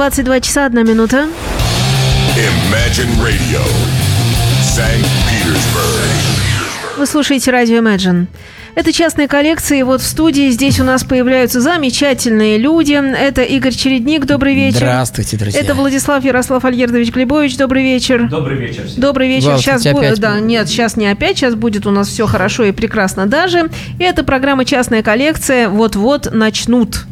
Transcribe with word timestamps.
22 0.00 0.40
часа 0.40 0.64
1 0.64 0.88
минута. 0.88 1.28
Imagine 2.34 3.22
Radio, 3.22 3.60
St. 4.62 5.06
Petersburg. 5.28 6.96
Вы 6.96 7.04
слушаете 7.04 7.50
радио 7.50 7.82
Imagine. 7.82 8.26
Это 8.74 8.94
частные 8.94 9.28
коллекции. 9.28 9.82
Вот 9.82 10.00
в 10.00 10.06
студии 10.06 10.48
здесь 10.48 10.80
у 10.80 10.84
нас 10.84 11.04
появляются 11.04 11.60
замечательные 11.60 12.56
люди. 12.56 12.94
Это 12.94 13.42
Игорь 13.42 13.74
Чередник. 13.74 14.24
Добрый 14.24 14.54
вечер. 14.54 14.78
Здравствуйте, 14.78 15.36
друзья. 15.36 15.60
Это 15.60 15.74
Владислав 15.74 16.24
Ярослав 16.24 16.64
Альгердович 16.64 17.12
Глебович. 17.12 17.58
Добрый 17.58 17.82
вечер. 17.82 18.26
Добрый 18.26 18.56
вечер. 18.56 18.86
всем. 18.86 19.02
Добрый 19.02 19.28
вечер. 19.28 19.58
Здравствуйте, 19.58 19.80
Сейчас 19.80 19.98
опять. 19.98 20.18
да, 20.18 20.40
нет, 20.40 20.66
сейчас 20.66 20.96
не 20.96 21.08
опять, 21.08 21.36
сейчас 21.36 21.56
будет 21.56 21.84
у 21.86 21.90
нас 21.90 22.08
все 22.08 22.26
хорошо 22.26 22.64
и 22.64 22.72
прекрасно 22.72 23.26
даже. 23.26 23.68
И 23.98 24.02
это 24.02 24.24
программа 24.24 24.64
«Частная 24.64 25.02
коллекция». 25.02 25.68
Вот-вот 25.68 26.32
начнут. 26.32 27.04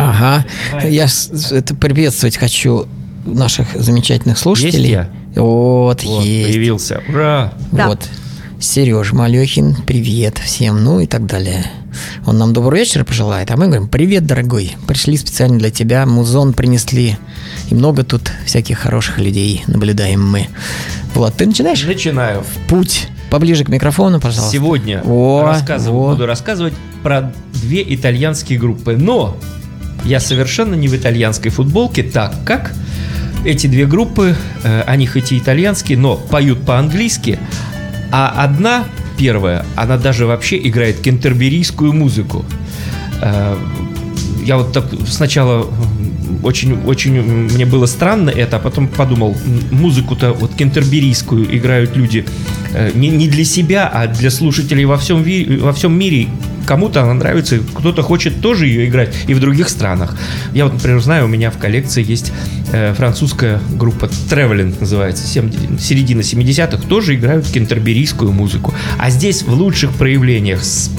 Ага. 0.00 0.44
Я 0.82 1.06
это 1.50 1.74
приветствовать 1.74 2.36
хочу 2.36 2.86
наших 3.24 3.68
замечательных 3.74 4.38
слушателей. 4.38 4.90
Есть 4.90 4.90
я? 4.90 5.10
Вот, 5.36 6.02
Вот, 6.02 6.24
есть. 6.24 6.48
появился. 6.48 7.02
Ура! 7.08 7.52
Да. 7.70 7.88
Вот. 7.88 8.08
Сереж 8.58 9.12
Малехин, 9.12 9.76
привет 9.86 10.38
всем, 10.38 10.82
ну 10.84 11.00
и 11.00 11.06
так 11.06 11.26
далее. 11.26 11.64
Он 12.26 12.38
нам 12.38 12.52
добрый 12.52 12.80
вечер 12.80 13.04
пожелает, 13.04 13.50
а 13.50 13.56
мы 13.56 13.66
говорим, 13.66 13.88
привет, 13.88 14.26
дорогой, 14.26 14.76
пришли 14.86 15.16
специально 15.16 15.58
для 15.58 15.70
тебя, 15.70 16.04
музон 16.06 16.52
принесли. 16.52 17.16
И 17.70 17.74
много 17.74 18.04
тут 18.04 18.30
всяких 18.44 18.78
хороших 18.78 19.18
людей 19.18 19.64
наблюдаем 19.66 20.26
мы. 20.26 20.48
Влад, 21.14 21.36
ты 21.36 21.46
начинаешь? 21.46 21.84
Начинаю. 21.84 22.44
Путь 22.68 23.08
поближе 23.30 23.64
к 23.64 23.68
микрофону, 23.68 24.20
пожалуйста. 24.20 24.52
Сегодня 24.52 25.02
О, 25.04 25.42
рассказываю, 25.44 25.98
вот. 26.00 26.12
буду 26.12 26.26
рассказывать 26.26 26.74
про 27.02 27.32
две 27.54 27.82
итальянские 27.94 28.58
группы. 28.58 28.96
Но 28.96 29.36
я 30.04 30.20
совершенно 30.20 30.74
не 30.74 30.88
в 30.88 30.94
итальянской 30.96 31.50
футболке, 31.50 32.02
так 32.02 32.34
как 32.44 32.72
эти 33.44 33.66
две 33.66 33.86
группы, 33.86 34.34
э, 34.64 34.82
они 34.86 35.06
хоть 35.06 35.32
и 35.32 35.38
итальянские, 35.38 35.98
но 35.98 36.16
поют 36.16 36.64
по-английски, 36.64 37.38
а 38.12 38.32
одна, 38.44 38.84
первая, 39.18 39.64
она 39.76 39.96
даже 39.96 40.26
вообще 40.26 40.58
играет 40.58 41.00
кентерберийскую 41.00 41.92
музыку. 41.92 42.44
Э, 43.22 43.56
Я 44.44 44.56
вот 44.56 44.72
так 44.72 44.84
сначала 45.06 45.66
очень, 46.42 46.72
очень 46.86 47.20
мне 47.22 47.66
было 47.66 47.86
странно 47.86 48.30
это, 48.30 48.56
а 48.56 48.58
потом 48.58 48.88
подумал, 48.88 49.36
музыку-то 49.70 50.32
вот 50.32 50.54
кентерберийскую 50.54 51.44
играют 51.56 51.96
люди 51.96 52.24
э, 52.74 52.90
не, 52.94 53.08
не 53.08 53.28
для 53.28 53.44
себя, 53.44 53.86
а 53.92 54.06
для 54.06 54.30
слушателей 54.30 54.86
во 54.86 54.96
всем, 54.96 55.22
ви- 55.22 55.58
во 55.60 55.72
всем 55.72 55.92
мире. 55.98 56.28
Кому-то 56.66 57.02
она 57.02 57.14
нравится, 57.14 57.58
кто-то 57.74 58.02
хочет 58.02 58.40
тоже 58.40 58.66
ее 58.66 58.86
играть 58.88 59.14
и 59.26 59.34
в 59.34 59.40
других 59.40 59.68
странах. 59.68 60.16
Я 60.52 60.64
вот, 60.64 60.74
например, 60.74 61.00
знаю, 61.00 61.24
у 61.24 61.28
меня 61.28 61.50
в 61.50 61.58
коллекции 61.58 62.04
есть 62.08 62.32
э, 62.72 62.94
французская 62.94 63.60
группа 63.72 64.04
Traveling 64.06 64.74
называется, 64.80 65.26
сем- 65.26 65.50
середина 65.78 66.20
70-х, 66.20 66.78
тоже 66.88 67.14
играют 67.16 67.46
кентерберийскую 67.48 68.32
музыку. 68.32 68.72
А 68.98 69.10
здесь 69.10 69.42
в 69.42 69.52
лучших 69.52 69.90
проявлениях 69.92 70.62
с 70.62 70.90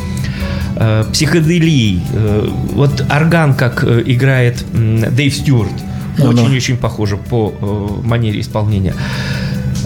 э, 0.76 1.06
психоделией. 1.14 2.02
Э, 2.14 2.50
вот 2.74 3.06
орган, 3.10 3.54
как 3.54 3.84
э, 3.86 4.04
играет 4.06 4.64
м, 4.74 5.02
Дэйв 5.16 5.34
Стюарт. 5.34 5.72
Очень-очень 6.20 6.78
похоже 6.78 7.16
по 7.18 7.54
э, 8.04 8.06
манере 8.08 8.42
исполнения. 8.42 8.94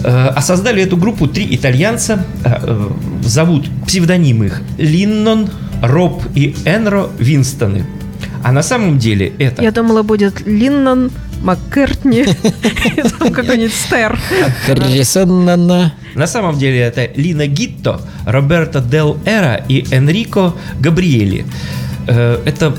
Э, 0.04 0.28
А 0.34 0.40
создали 0.42 0.82
эту 0.82 0.96
группу 0.96 1.26
три 1.28 1.46
итальянца. 1.54 2.24
Э, 2.44 2.54
э, 2.62 2.88
Зовут 3.22 3.68
псевдонимы 3.86 4.46
их 4.46 4.62
Линнон, 4.78 5.48
Роб 5.86 6.22
и 6.34 6.54
Энро 6.64 7.08
Винстоны. 7.18 7.84
А 8.42 8.52
на 8.52 8.62
самом 8.62 8.98
деле 8.98 9.32
это... 9.38 9.62
Я 9.62 9.72
думала, 9.72 10.02
будет 10.02 10.46
Линнон, 10.46 11.10
Маккертни, 11.42 12.24
там 13.18 13.32
какой-нибудь 13.32 13.74
Стер. 13.74 14.18
На 16.14 16.26
самом 16.26 16.58
деле 16.58 16.78
это 16.80 17.08
Лина 17.16 17.46
Гитто, 17.46 18.00
Роберто 18.24 18.80
Дел 18.80 19.18
Эра 19.24 19.64
и 19.68 19.86
Энрико 19.90 20.54
Габриэли. 20.80 21.44
Э, 22.06 22.40
Это 22.44 22.74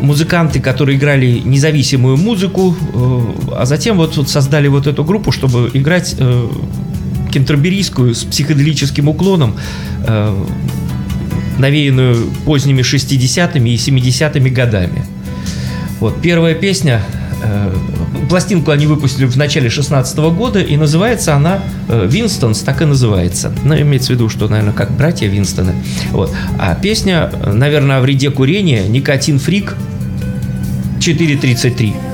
музыканты, 0.00 0.60
которые 0.60 0.98
играли 0.98 1.40
независимую 1.44 2.16
музыку, 2.16 2.74
э, 2.94 3.20
а 3.56 3.66
затем 3.66 3.96
вот, 3.96 4.16
вот 4.16 4.28
создали 4.28 4.68
вот 4.68 4.86
эту 4.86 5.04
группу, 5.04 5.32
чтобы 5.32 5.70
играть 5.72 6.16
э, 6.18 6.48
кентерберийскую 7.32 8.14
с 8.14 8.24
психоделическим 8.24 9.08
уклоном, 9.08 9.56
навеянную 11.58 12.30
поздними 12.44 12.82
60-ми 12.82 13.70
и 13.70 13.76
70-ми 13.76 14.50
годами. 14.50 15.04
Вот 16.00 16.20
первая 16.20 16.54
песня, 16.54 17.00
э, 17.42 17.74
пластинку 18.28 18.70
они 18.70 18.86
выпустили 18.86 19.26
в 19.26 19.36
начале 19.36 19.70
16 19.70 20.18
года, 20.18 20.60
и 20.60 20.76
называется 20.76 21.34
она 21.34 21.60
э, 21.88 22.08
«Винстонс», 22.10 22.60
так 22.60 22.82
и 22.82 22.84
называется. 22.84 23.52
Ну, 23.64 23.76
имеется 23.76 24.08
в 24.08 24.10
виду, 24.16 24.28
что, 24.28 24.48
наверное, 24.48 24.72
как 24.72 24.90
братья 24.90 25.28
Винстоны. 25.28 25.74
Вот. 26.10 26.34
А 26.58 26.74
песня, 26.74 27.30
наверное, 27.46 27.98
о 27.98 28.00
вреде 28.00 28.30
курения 28.30 28.88
«Никотин 28.88 29.38
фрик» 29.38 29.76
4.33. 30.98 32.11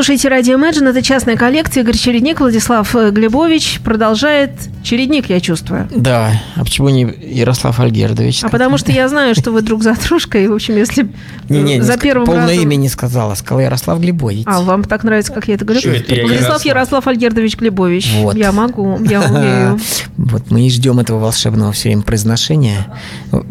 слушаете 0.00 0.28
радио 0.28 0.56
Imagine, 0.58 0.88
это 0.88 1.02
частная 1.02 1.36
коллекция. 1.36 1.82
Игорь 1.82 1.94
Чередник, 1.94 2.40
Владислав 2.40 2.96
э, 2.96 3.10
Глебович 3.10 3.80
продолжает. 3.84 4.52
Чередник, 4.82 5.28
я 5.28 5.40
чувствую. 5.40 5.88
Да, 5.94 6.40
а 6.56 6.60
почему 6.64 6.88
не 6.88 7.02
Ярослав 7.02 7.78
Альгердович? 7.78 8.42
А 8.44 8.48
потому 8.48 8.78
что 8.78 8.92
я 8.92 9.10
знаю, 9.10 9.34
что 9.34 9.50
вы 9.50 9.60
друг 9.60 9.82
за 9.82 9.94
дружкой, 9.94 10.44
и, 10.44 10.48
в 10.48 10.54
общем, 10.54 10.74
если 10.78 11.06
Не-не, 11.50 11.76
не 11.76 11.82
за 11.82 11.92
ск- 11.92 12.00
первым 12.00 12.24
полное 12.24 12.46
разом- 12.48 12.62
имя 12.62 12.76
не 12.76 12.88
сказала, 12.88 13.34
сказала 13.34 13.60
Ярослав 13.60 14.00
Глебович. 14.00 14.44
А, 14.46 14.62
вам 14.62 14.84
так 14.84 15.04
нравится, 15.04 15.34
как 15.34 15.48
я 15.48 15.56
это 15.56 15.66
говорю? 15.66 15.82
Чё 15.82 15.92
это 15.92 16.14
я 16.14 16.22
Владислав 16.22 16.64
Ярослав? 16.64 16.64
Ярослав 16.64 17.06
Альгердович 17.06 17.56
Глебович. 17.58 18.10
Вот. 18.20 18.36
Я 18.36 18.52
могу, 18.52 18.98
я 19.04 19.20
умею. 19.20 19.78
Вот 20.16 20.50
мы 20.50 20.66
и 20.66 20.70
ждем 20.70 20.98
этого 21.00 21.18
волшебного 21.18 21.72
все 21.72 21.88
время 21.90 22.02
произношения 22.02 22.86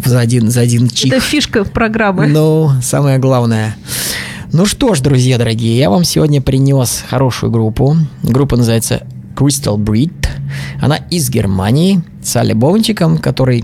за 0.03 0.19
один, 0.19 0.49
за 0.49 0.61
один 0.61 0.87
чих. 0.87 1.11
Это 1.11 1.21
фишка 1.21 1.63
программы. 1.63 2.27
Ну, 2.27 2.71
самое 2.81 3.17
главное. 3.19 3.75
Ну 4.51 4.65
что 4.65 4.95
ж, 4.95 5.01
друзья 5.01 5.37
дорогие, 5.37 5.77
я 5.77 5.91
вам 5.91 6.03
сегодня 6.03 6.41
принес 6.41 7.03
хорошую 7.07 7.51
группу. 7.51 7.95
Группа 8.23 8.57
называется 8.57 9.03
Crystal 9.35 9.77
Breed. 9.77 10.27
Она 10.81 10.95
из 10.97 11.29
Германии 11.29 12.01
с 12.23 12.35
альбомчиком, 12.35 13.19
который 13.19 13.63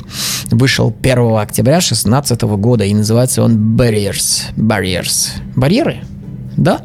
вышел 0.51 0.95
1 1.01 1.37
октября 1.37 1.79
2016 1.79 2.41
года. 2.43 2.83
И 2.83 2.93
называется 2.93 3.41
он 3.41 3.75
Barriers. 3.75 4.53
Barriers. 4.55 5.31
Барьеры? 5.55 6.03
Да? 6.55 6.81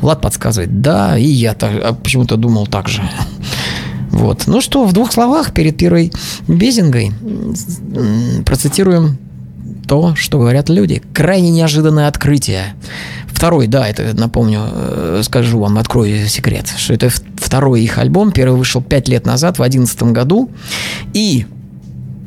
Влад 0.00 0.22
подсказывает. 0.22 0.80
Да, 0.80 1.18
и 1.18 1.26
я 1.26 1.54
а 1.60 1.92
почему-то 1.92 2.36
думал 2.36 2.66
так 2.66 2.88
же. 2.88 3.02
Вот. 4.12 4.44
Ну 4.46 4.62
что, 4.62 4.86
в 4.86 4.94
двух 4.94 5.12
словах 5.12 5.52
перед 5.52 5.76
первой 5.76 6.10
безингой 6.48 7.12
процитируем 8.46 9.18
то, 9.86 10.14
что 10.16 10.38
говорят 10.38 10.68
люди. 10.68 11.02
Крайне 11.12 11.50
неожиданное 11.50 12.08
открытие. 12.08 12.74
Второй, 13.36 13.66
да, 13.66 13.86
это 13.86 14.16
напомню, 14.18 14.62
э, 14.72 15.20
скажу 15.22 15.60
вам, 15.60 15.76
открою 15.76 16.26
секрет, 16.26 16.72
что 16.78 16.94
это 16.94 17.10
второй 17.36 17.82
их 17.82 17.98
альбом. 17.98 18.32
Первый 18.32 18.56
вышел 18.56 18.80
пять 18.80 19.08
лет 19.08 19.26
назад, 19.26 19.58
в 19.58 19.62
одиннадцатом 19.62 20.14
году. 20.14 20.50
И 21.12 21.44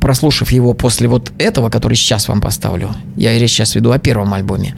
прослушав 0.00 0.52
его 0.52 0.72
после 0.72 1.08
вот 1.08 1.32
этого, 1.36 1.68
который 1.68 1.94
сейчас 1.94 2.28
вам 2.28 2.40
поставлю, 2.40 2.90
я 3.16 3.36
речь 3.36 3.50
сейчас 3.50 3.74
веду 3.74 3.90
о 3.90 3.98
первом 3.98 4.32
альбоме, 4.34 4.76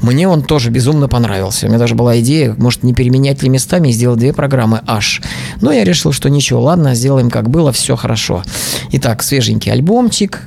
мне 0.00 0.26
он 0.26 0.42
тоже 0.42 0.70
безумно 0.70 1.06
понравился. 1.06 1.66
У 1.66 1.68
меня 1.68 1.78
даже 1.78 1.94
была 1.94 2.18
идея, 2.20 2.54
может, 2.56 2.82
не 2.82 2.94
переменять 2.94 3.42
ли 3.42 3.50
местами 3.50 3.90
и 3.90 3.92
сделать 3.92 4.18
две 4.18 4.32
программы 4.32 4.80
аж. 4.86 5.20
Но 5.60 5.70
я 5.70 5.84
решил, 5.84 6.12
что 6.12 6.30
ничего, 6.30 6.62
ладно, 6.62 6.94
сделаем 6.94 7.28
как 7.28 7.50
было, 7.50 7.72
все 7.72 7.94
хорошо. 7.94 8.42
Итак, 8.90 9.22
свеженький 9.22 9.70
альбомчик, 9.70 10.40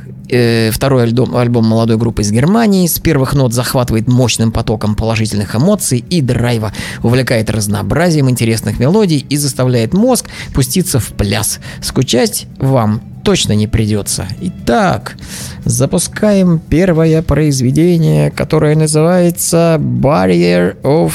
второй 0.72 1.04
альбом, 1.04 1.36
альбом 1.36 1.66
молодой 1.66 1.98
группы 1.98 2.22
из 2.22 2.32
Германии. 2.32 2.88
С 2.88 3.00
первых 3.00 3.34
нот 3.34 3.54
захватывает 3.54 4.08
мощным 4.08 4.52
потоком 4.52 4.96
положительных 4.96 5.56
эмоций 5.56 6.04
и 6.10 6.22
драйва, 6.22 6.74
увлекает 7.04 7.50
разнообразием 7.50 8.30
интересных 8.30 8.80
мелодий 8.80 9.26
и 9.30 9.38
заставляет 9.38 9.94
мозг 9.94 10.28
пуститься 10.54 11.00
в 11.00 11.08
пляс. 11.14 11.60
Скучать 11.82 12.48
вам 12.58 13.02
точно 13.24 13.54
не 13.54 13.68
придется. 13.68 14.26
Итак, 14.40 15.18
запускаем 15.66 16.60
первое 16.60 17.22
произведение, 17.22 18.32
которое 18.32 18.76
называется 18.76 19.78
Barrier 19.80 20.82
of 20.82 21.12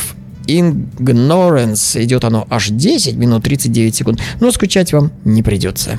Ignorance. 0.46 2.02
Идет 2.02 2.24
оно 2.24 2.46
аж 2.50 2.68
10 2.68 3.16
минут 3.16 3.44
39 3.44 3.94
секунд, 3.94 4.20
но 4.40 4.50
скучать 4.50 4.92
вам 4.92 5.10
не 5.24 5.42
придется. 5.42 5.98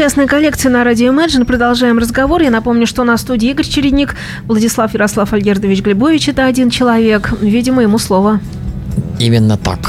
Частная 0.00 0.26
коллекция 0.26 0.72
на 0.72 0.82
радио 0.82 1.12
Imagine. 1.12 1.44
Продолжаем 1.44 1.98
разговор. 1.98 2.40
Я 2.40 2.48
напомню, 2.48 2.86
что 2.86 3.04
в 3.04 3.16
студии 3.18 3.50
Игорь 3.50 3.66
Чередник, 3.66 4.16
Владислав 4.46 4.94
Ярослав 4.94 5.30
Альгердович 5.34 5.82
Глебович. 5.82 6.30
Это 6.30 6.46
один 6.46 6.70
человек. 6.70 7.34
Видимо, 7.42 7.82
ему 7.82 7.98
слово. 7.98 8.40
Именно 9.18 9.58
так. 9.58 9.80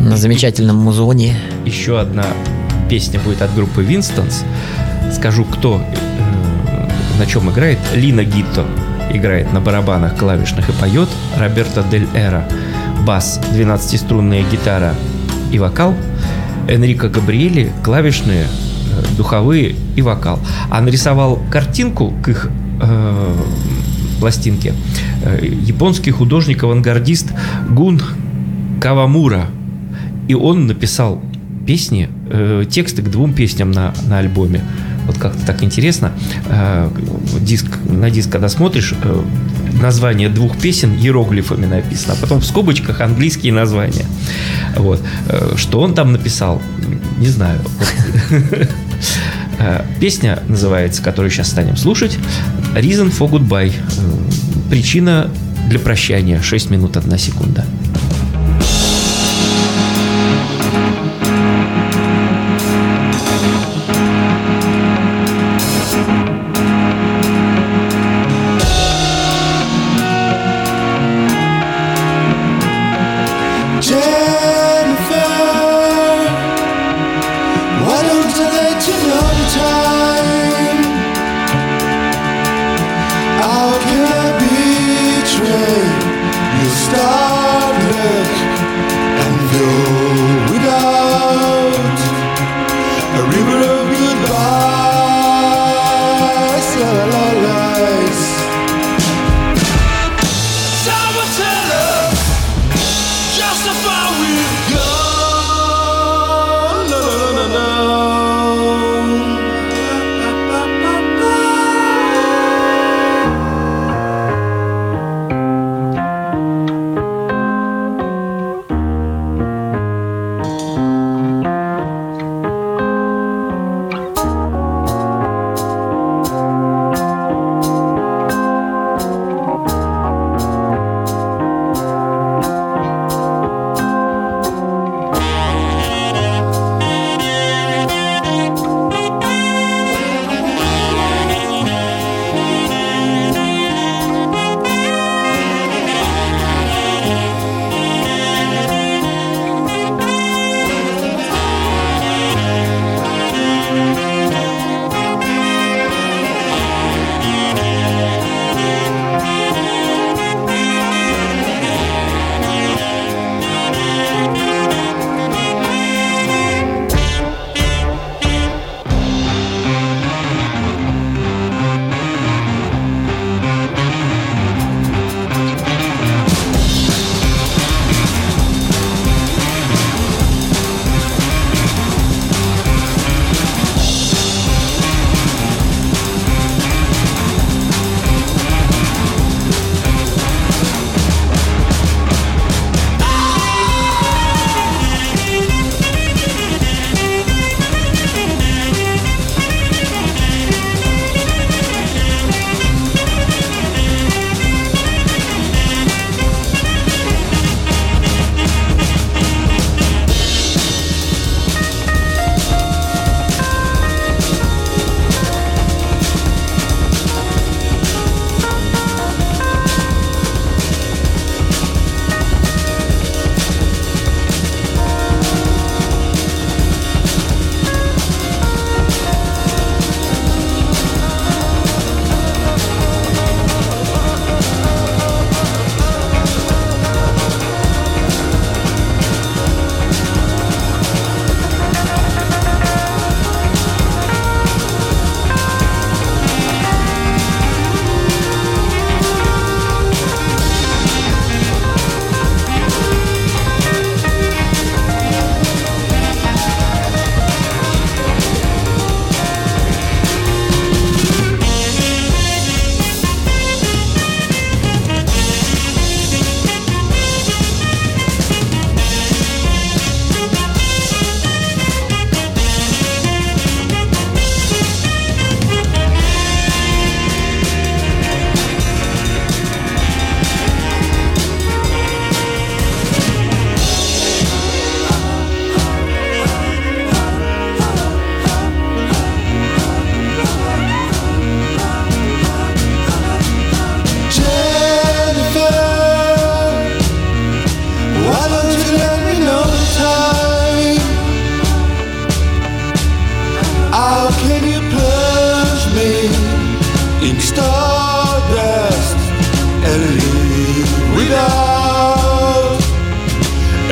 На 0.00 0.16
замечательном 0.16 0.76
музоне. 0.76 1.36
Еще 1.66 2.00
одна 2.00 2.24
песня 2.88 3.20
будет 3.20 3.42
от 3.42 3.54
группы 3.54 3.82
Винстонс. 3.82 4.44
Скажу, 5.12 5.44
кто 5.44 5.82
э, 5.82 7.18
на 7.18 7.26
чем 7.26 7.50
играет. 7.50 7.78
Лина 7.94 8.24
Гитто 8.24 8.64
играет 9.12 9.52
на 9.52 9.60
барабанах 9.60 10.16
клавишных 10.16 10.70
и 10.70 10.72
поет. 10.72 11.10
Роберто 11.38 11.84
Дель 11.90 12.08
Эра 12.14 12.48
бас, 13.06 13.38
12-струнная 13.52 14.42
гитара 14.50 14.94
и 15.52 15.58
вокал. 15.58 15.94
Энрико 16.68 17.08
Габриэли 17.08 17.72
клавишные, 17.82 18.44
э, 18.44 19.16
духовые 19.16 19.74
и 19.96 20.02
вокал. 20.02 20.38
А 20.70 20.80
нарисовал 20.80 21.40
картинку 21.50 22.12
к 22.22 22.28
их 22.28 22.50
э, 22.80 23.34
пластинке 24.20 24.72
э, 25.22 25.44
японский 25.44 26.10
художник-авангардист 26.10 27.32
Гун 27.70 28.00
Кавамура. 28.80 29.46
И 30.28 30.34
он 30.34 30.66
написал 30.66 31.20
песни, 31.66 32.08
э, 32.30 32.64
тексты 32.68 33.02
к 33.02 33.10
двум 33.10 33.34
песням 33.34 33.70
на, 33.70 33.92
на 34.06 34.18
альбоме. 34.18 34.62
Вот 35.06 35.18
как-то 35.18 35.44
так 35.44 35.62
интересно. 35.62 36.12
Э, 36.48 36.88
диск, 37.40 37.66
на 37.84 38.10
диск, 38.10 38.30
когда 38.30 38.48
смотришь, 38.48 38.94
э, 39.02 39.22
название 39.80 40.28
двух 40.28 40.56
песен 40.58 40.94
иероглифами 40.94 41.66
написано, 41.66 42.14
а 42.14 42.16
потом 42.20 42.40
в 42.40 42.46
скобочках 42.46 43.00
английские 43.00 43.52
названия. 43.52 44.06
Вот. 44.76 45.00
Э, 45.28 45.54
что 45.56 45.80
он 45.80 45.94
там 45.94 46.12
написал, 46.12 46.60
не 47.18 47.28
знаю. 47.28 47.60
Э, 49.56 49.84
Песня 50.00 50.40
называется, 50.48 51.00
которую 51.00 51.30
сейчас 51.30 51.48
станем 51.48 51.76
слушать, 51.76 52.18
Reason 52.74 53.16
for 53.16 53.30
Goodbye. 53.30 53.72
Э, 53.72 54.70
Причина 54.70 55.30
для 55.68 55.78
прощания. 55.78 56.42
6 56.42 56.70
минут 56.70 56.96
1 56.96 57.18
секунда. 57.18 57.64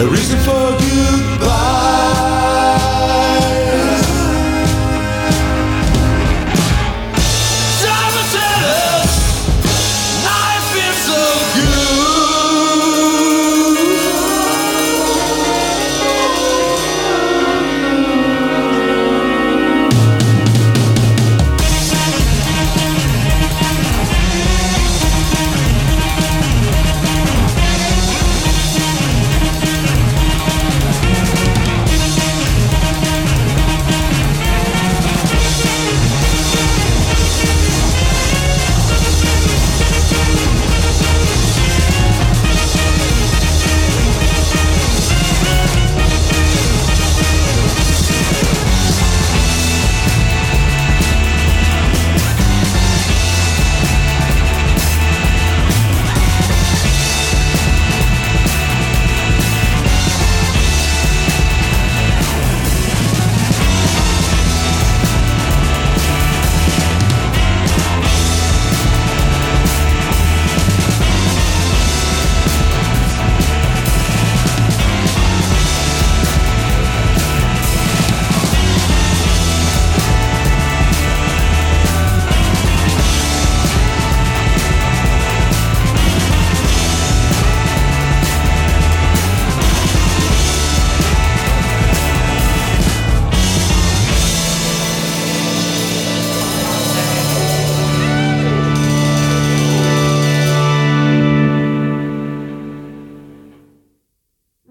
A 0.02 0.08
reason 0.08 0.40
for 0.40 0.62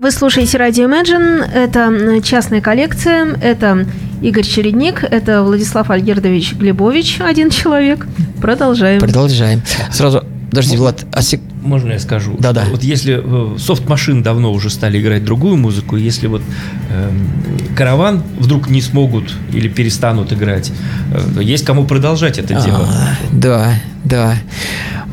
слушаете 0.10 0.58
радио 0.58 0.86
Imagine. 0.86 1.44
Это 1.54 2.22
частная 2.24 2.62
коллекция. 2.62 3.36
Это 3.40 3.86
Игорь 4.22 4.44
Чередник. 4.44 5.04
Это 5.04 5.44
Владислав 5.44 5.92
Альгердович 5.92 6.54
Глебович. 6.56 7.20
Один 7.20 7.52
человек. 7.52 8.08
Продолжаем. 8.42 9.00
Продолжаем. 9.00 9.62
Сразу, 9.92 10.24
подожди, 10.50 10.76
Влад, 10.78 11.06
а 11.14 11.22
сек- 11.22 11.42
Можно 11.62 11.94
я 11.94 12.00
скажу? 12.00 12.36
Да-да. 12.40 12.66
Вот 12.72 12.82
если 12.84 13.22
э, 13.24 13.58
софт-машин 13.60 14.24
давно 14.24 14.52
уже 14.52 14.72
стали 14.72 15.00
играть 15.00 15.24
другую 15.24 15.58
музыку, 15.58 15.98
если 15.98 16.26
вот 16.26 16.42
эм, 16.90 17.30
караван 17.76 18.24
вдруг 18.40 18.70
не 18.70 18.82
смогут 18.82 19.32
или 19.54 19.68
перестанут 19.68 20.34
играть, 20.34 20.72
э, 21.14 21.44
есть 21.44 21.64
кому 21.64 21.86
продолжать 21.86 22.40
это 22.40 22.56
дело. 22.56 22.88
А, 22.90 23.16
да, 23.32 23.74
да. 24.04 24.34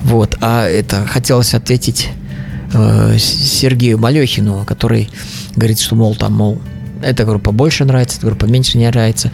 Вот, 0.02 0.38
а 0.40 0.66
это 0.66 1.04
хотелось 1.06 1.52
ответить 1.52 2.08
э, 2.72 3.16
Сергею 3.18 3.98
Малехину, 3.98 4.64
который 4.64 5.08
говорит, 5.56 5.78
что, 5.78 5.94
мол, 5.96 6.14
там, 6.14 6.34
мол, 6.34 6.58
эта 7.02 7.24
группа 7.24 7.52
больше 7.52 7.84
нравится, 7.84 8.18
эта 8.18 8.26
группа 8.26 8.44
меньше 8.46 8.78
не 8.78 8.86
нравится. 8.88 9.30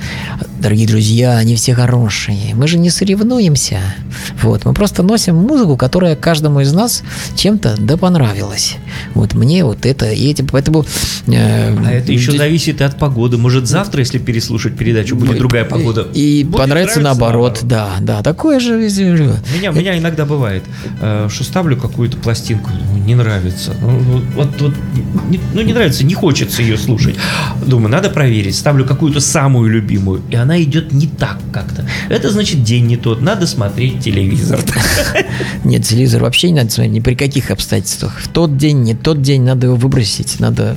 Дорогие 0.60 0.86
друзья, 0.86 1.36
они 1.36 1.56
все 1.56 1.74
хорошие. 1.74 2.54
Мы 2.54 2.68
же 2.68 2.78
не 2.78 2.90
соревнуемся. 2.90 3.80
Вот, 4.42 4.64
мы 4.64 4.74
просто 4.74 5.02
носим 5.02 5.36
музыку, 5.36 5.76
которая 5.76 6.16
каждому 6.16 6.60
из 6.60 6.72
нас 6.72 7.02
чем-то 7.36 7.76
да 7.78 7.96
понравилась. 7.96 8.76
Вот 9.14 9.34
мне 9.34 9.64
вот 9.64 9.86
это 9.86 10.10
и 10.10 10.30
эти, 10.30 10.42
поэтому... 10.42 10.84
э, 11.26 11.76
А 11.86 11.90
это 11.90 12.12
еще 12.12 12.32
зависит 12.32 12.80
и 12.80 12.84
от 12.84 12.98
погоды. 12.98 13.36
Может, 13.36 13.66
завтра, 13.68 14.00
если 14.00 14.18
переслушать 14.18 14.76
передачу, 14.76 15.16
будет 15.16 15.38
другая 15.38 15.64
погода. 15.64 16.06
И 16.14 16.44
Будет 16.44 16.58
понравится 16.58 17.00
нравиться 17.00 17.00
наоборот, 17.00 17.60
да, 17.62 17.90
да, 18.00 18.22
такое 18.22 18.60
же 18.60 18.78
везде. 18.78 19.04
Меня, 19.04 19.70
меня 19.70 19.98
иногда 19.98 20.24
бывает, 20.24 20.64
э, 21.00 21.28
что 21.30 21.44
ставлю 21.44 21.76
какую-то 21.76 22.16
пластинку, 22.16 22.70
не 23.04 23.14
нравится. 23.14 23.74
Ну, 23.80 23.90
ну, 23.90 24.22
вот, 24.34 24.60
вот, 24.60 24.74
не, 25.28 25.40
ну, 25.52 25.62
не 25.62 25.72
нравится, 25.72 26.04
не 26.04 26.14
хочется 26.14 26.62
ее 26.62 26.76
слушать. 26.78 27.16
Думаю, 27.66 27.90
надо 27.90 28.10
проверить. 28.10 28.56
Ставлю 28.56 28.84
какую-то 28.84 29.20
самую 29.20 29.70
любимую, 29.70 30.22
и 30.30 30.36
она 30.36 30.62
идет 30.62 30.92
не 30.92 31.06
так 31.06 31.38
как-то. 31.52 31.86
Это 32.08 32.30
значит 32.30 32.62
день 32.62 32.86
не 32.86 32.96
тот, 32.96 33.20
надо 33.20 33.46
смотреть 33.46 34.00
телевизор. 34.00 34.60
Нет, 35.64 35.84
телевизор 35.84 36.22
вообще 36.22 36.50
не 36.50 36.56
надо 36.60 36.70
смотреть 36.70 36.94
ни 36.94 37.00
при 37.00 37.14
каких 37.14 37.50
обстоятельствах. 37.50 38.20
В 38.20 38.28
тот 38.28 38.56
день, 38.56 38.82
не 38.82 38.94
тот 38.94 39.22
день, 39.22 39.42
надо 39.42 39.66
его 39.66 39.76
выбросить, 39.76 40.40
надо 40.40 40.76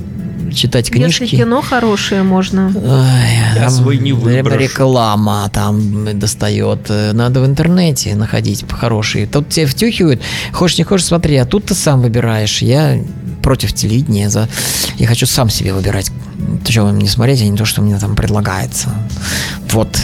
читать 0.54 0.90
книжки. 0.90 1.24
Если 1.24 1.38
кино 1.38 1.62
хорошее, 1.62 2.24
можно. 2.24 2.72
Ой, 2.76 3.56
Я 3.56 3.64
там 3.64 3.70
свой 3.70 3.98
не 3.98 4.14
выброшу. 4.14 4.58
Реклама 4.58 5.50
там 5.54 6.20
достает. 6.20 6.90
Надо 6.90 7.42
в 7.42 7.46
интернете 7.46 8.16
находить 8.16 8.66
хорошие. 8.70 9.28
Тут 9.28 9.50
тебе 9.50 9.66
втюхивают. 9.66 10.22
Хочешь, 10.54 10.78
не 10.78 10.84
хочешь, 10.84 11.06
смотри. 11.06 11.36
А 11.38 11.46
тут 11.46 11.66
ты 11.66 11.74
сам 11.74 12.02
выбираешь. 12.02 12.62
Я 12.62 13.00
против 13.42 13.74
телевидения. 13.74 14.30
За... 14.30 14.48
Я 14.98 15.08
хочу 15.08 15.26
сам 15.26 15.50
себе 15.50 15.74
выбирать. 15.74 16.12
То, 16.66 16.72
что 16.72 16.86
мне 16.92 17.08
смотреть, 17.10 17.42
а 17.42 17.46
не 17.46 17.58
то, 17.58 17.66
что 17.66 17.82
мне 17.82 17.98
там 17.98 18.16
предлагается. 18.16 18.90
Вот. 19.72 19.98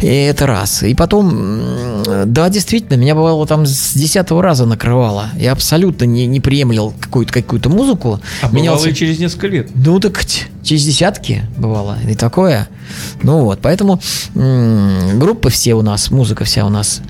И 0.00 0.06
это 0.06 0.46
раз. 0.46 0.82
И 0.82 0.94
потом, 0.94 2.02
да, 2.26 2.48
действительно, 2.48 2.96
меня 2.96 3.14
бывало 3.14 3.46
там 3.46 3.66
с 3.66 3.92
десятого 3.94 4.42
раза 4.42 4.66
накрывало. 4.66 5.26
Я 5.36 5.52
абсолютно 5.52 6.04
не, 6.04 6.26
не 6.26 6.40
приемлил 6.40 6.92
какую-то 7.00 7.32
какую-то 7.32 7.68
музыку. 7.68 8.20
А 8.42 8.48
бывало 8.48 8.56
Менялся- 8.56 8.90
и 8.90 8.94
через 8.94 9.18
несколько 9.18 9.46
лет. 9.48 9.70
ну 9.74 10.00
так 10.00 10.24
через 10.62 10.84
десятки 10.84 11.42
бывало 11.56 11.98
и 12.08 12.14
такое. 12.14 12.68
Ну 13.22 13.44
вот, 13.44 13.60
поэтому 13.62 14.00
группы 14.34 15.50
все 15.50 15.74
у 15.74 15.82
нас, 15.82 16.10
музыка 16.10 16.44
вся 16.44 16.64
у 16.66 16.68
нас 16.68 17.00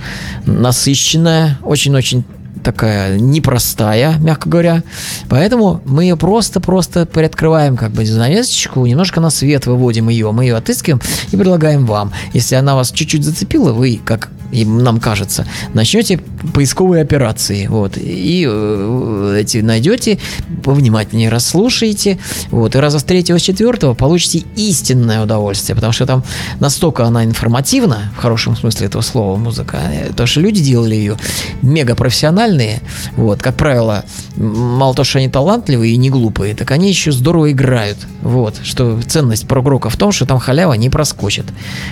насыщенная, 0.46 1.58
очень-очень 1.62 2.24
такая 2.62 3.18
непростая, 3.18 4.16
мягко 4.18 4.48
говоря. 4.48 4.82
Поэтому 5.28 5.80
мы 5.84 6.04
ее 6.04 6.16
просто-просто 6.16 7.06
приоткрываем 7.06 7.76
как 7.76 7.92
бы 7.92 8.04
занавесочку, 8.04 8.84
немножко 8.86 9.20
на 9.20 9.30
свет 9.30 9.66
выводим 9.66 10.08
ее, 10.08 10.30
мы 10.32 10.44
ее 10.44 10.56
отыскиваем 10.56 11.00
и 11.30 11.36
предлагаем 11.36 11.86
вам. 11.86 12.12
Если 12.32 12.54
она 12.54 12.74
вас 12.74 12.90
чуть-чуть 12.92 13.24
зацепила, 13.24 13.72
вы, 13.72 14.00
как 14.04 14.30
и 14.52 14.64
нам 14.64 15.00
кажется, 15.00 15.46
начнете 15.72 16.18
поисковые 16.54 17.02
операции, 17.02 17.66
вот, 17.66 17.96
и 17.96 18.46
э, 18.48 19.36
эти 19.40 19.58
найдете, 19.58 20.18
повнимательнее 20.62 21.30
расслушаете, 21.30 22.18
вот, 22.50 22.76
и 22.76 22.78
раза 22.78 22.98
с 22.98 23.04
третьего, 23.04 23.38
с 23.38 23.42
четвертого 23.42 23.94
получите 23.94 24.44
истинное 24.56 25.22
удовольствие, 25.22 25.74
потому 25.74 25.92
что 25.92 26.06
там 26.06 26.22
настолько 26.60 27.04
она 27.04 27.24
информативна, 27.24 28.12
в 28.16 28.20
хорошем 28.20 28.56
смысле 28.56 28.86
этого 28.86 29.02
слова, 29.02 29.36
музыка, 29.36 29.78
э, 29.90 30.12
то, 30.12 30.26
что 30.26 30.40
люди 30.40 30.62
делали 30.62 30.94
ее 30.94 31.16
мега 31.62 31.94
профессиональные, 31.94 32.80
вот, 33.16 33.42
как 33.42 33.56
правило, 33.56 34.04
мало 34.36 34.94
того, 34.94 35.04
что 35.04 35.18
они 35.18 35.28
талантливые 35.28 35.94
и 35.94 35.96
не 35.96 36.10
глупые, 36.10 36.54
так 36.54 36.70
они 36.70 36.90
еще 36.90 37.10
здорово 37.10 37.52
играют, 37.52 37.98
вот, 38.20 38.56
что 38.62 39.00
ценность 39.06 39.48
прогрока 39.48 39.88
в 39.88 39.96
том, 39.96 40.12
что 40.12 40.26
там 40.26 40.38
халява 40.38 40.74
не 40.74 40.90
проскочит, 40.90 41.46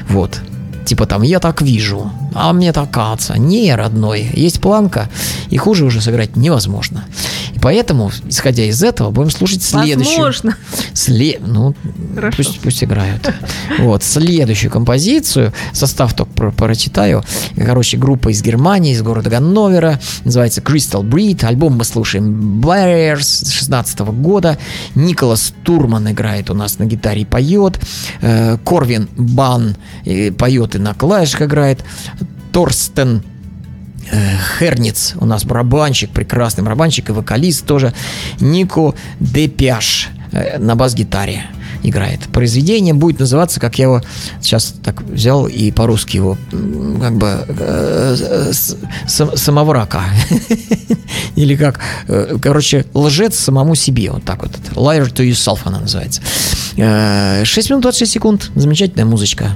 вот. 0.09 0.41
Типа 0.85 1.07
там, 1.07 1.23
я 1.23 1.39
так 1.39 1.63
вижу, 1.63 2.11
а 2.35 2.53
мне 2.53 2.73
так 2.73 2.91
кажется. 2.91 3.39
Не, 3.39 3.75
родной, 3.75 4.29
есть 4.35 4.61
планка, 4.61 5.09
и 5.51 5.57
хуже 5.57 5.85
уже 5.85 6.01
сыграть 6.01 6.37
невозможно. 6.37 7.05
И 7.55 7.59
поэтому, 7.59 8.11
исходя 8.29 8.65
из 8.65 8.83
этого, 8.83 9.11
будем 9.11 9.31
слушать 9.31 9.63
следующую. 9.63 10.17
Возможно. 10.17 10.57
Сле... 10.93 11.39
Ну, 11.45 11.75
Хорошо. 12.15 12.37
пусть, 12.37 12.61
пусть 12.61 12.85
играют. 12.85 13.33
Вот, 13.79 14.03
следующую 14.03 14.71
композицию, 14.71 15.53
состав 15.73 16.15
только 16.15 16.33
про- 16.33 16.51
прочитаю. 16.51 17.23
Короче, 17.57 17.97
группа 17.97 18.31
из 18.31 18.43
Германии, 18.43 18.93
из 18.93 19.03
города 19.03 19.31
Ганновера, 19.31 20.01
называется 20.25 20.61
Crystal 20.61 21.03
Breed. 21.03 21.45
Альбом 21.45 21.77
мы 21.77 21.85
слушаем 21.85 22.61
Barriers 22.61 23.51
16 23.51 24.01
года. 24.01 24.59
Николас 24.95 25.53
Турман 25.65 26.11
играет 26.11 26.51
у 26.51 26.55
нас 26.55 26.79
на 26.79 26.85
гитаре 26.85 27.23
и 27.23 27.25
поет. 27.25 27.79
Э, 28.21 28.59
Корвин 28.65 29.09
Бан 29.17 29.77
э, 30.05 30.31
поет 30.33 30.75
и 30.75 30.79
на 30.81 30.95
клавишах 30.95 31.43
играет. 31.43 31.85
Торстен 32.53 33.23
э, 34.11 34.17
Херниц 34.59 35.15
у 35.21 35.25
нас 35.27 35.45
барабанщик, 35.45 36.11
прекрасный 36.11 36.65
барабанщик 36.65 37.11
и 37.11 37.13
вокалист 37.13 37.65
тоже. 37.67 37.93
Нико 38.41 38.95
Депяш 39.21 40.09
э, 40.33 40.59
на 40.59 40.75
бас-гитаре 40.75 41.45
играет. 41.83 42.21
Произведение 42.33 42.93
будет 42.93 43.21
называться, 43.21 43.59
как 43.59 43.79
я 43.79 43.85
его 43.85 44.03
сейчас 44.43 44.75
так 44.85 45.01
взял 45.03 45.47
и 45.47 45.71
по-русски 45.71 46.17
его 46.17 46.37
как 47.01 47.17
бы 47.17 47.45
э, 47.49 48.51
с- 48.53 48.77
сам- 49.09 49.37
самоврака. 49.37 50.03
Или 51.37 51.57
как, 51.57 51.81
э, 52.09 52.37
короче, 52.43 52.85
лжец 52.93 53.39
самому 53.39 53.75
себе. 53.77 54.11
Вот 54.11 54.25
так 54.25 54.43
вот. 54.43 54.53
Liar 54.75 55.11
to 55.11 55.27
yourself 55.27 55.61
она 55.65 55.81
называется. 55.81 56.21
Э, 56.77 57.45
6 57.45 57.71
минут 57.71 57.83
26 57.85 58.13
секунд. 58.13 58.51
Замечательная 58.57 59.07
музычка. 59.07 59.53